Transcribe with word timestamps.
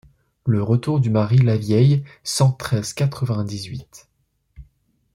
Le 0.47 0.63
retour 0.63 0.99
du 0.99 1.11
mary 1.11 1.37
Lavieille 1.37 2.03
cent 2.23 2.51
treize 2.53 2.91
quatre-vingt-dix-huit. 2.93 4.09